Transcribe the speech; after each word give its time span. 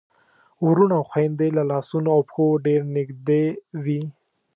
وروڼه 0.65 0.93
او 0.99 1.03
خويندې 1.09 1.47
له 1.57 1.63
لاسونو 1.71 2.09
او 2.15 2.21
پښو 2.27 2.45
ډېر 2.65 2.81
نږدې 2.95 3.43
وي. 3.83 4.01